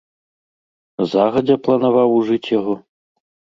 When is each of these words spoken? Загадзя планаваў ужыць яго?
Загадзя 1.11 1.57
планаваў 1.69 2.09
ужыць 2.19 2.43
яго? 2.59 2.73